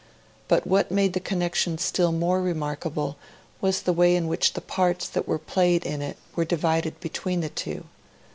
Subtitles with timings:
[0.47, 3.17] But what made the connection still more remarkable
[3.61, 7.41] was the way in which the parts that were played in it were divided between
[7.41, 7.83] the two.